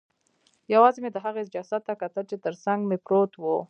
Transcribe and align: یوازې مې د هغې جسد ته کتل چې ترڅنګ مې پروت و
یوازې 0.73 0.99
مې 1.03 1.09
د 1.13 1.17
هغې 1.25 1.43
جسد 1.53 1.81
ته 1.87 1.93
کتل 2.01 2.23
چې 2.31 2.41
ترڅنګ 2.45 2.79
مې 2.89 2.97
پروت 3.05 3.31
و 3.37 3.43